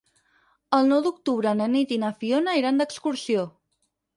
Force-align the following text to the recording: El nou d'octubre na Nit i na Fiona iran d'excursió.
El 0.77 0.87
nou 0.91 1.03
d'octubre 1.07 1.53
na 1.59 1.67
Nit 1.75 1.93
i 1.99 1.99
na 2.05 2.11
Fiona 2.23 2.59
iran 2.63 2.83
d'excursió. 2.83 3.45